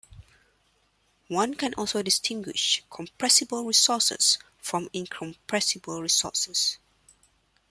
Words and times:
One 1.27 1.53
can 1.53 1.75
also 1.75 2.01
distinguish 2.01 2.83
"compressible" 2.89 3.63
resources 3.65 4.39
from 4.57 4.89
"incompressible" 4.93 6.01
resources. 6.01 6.79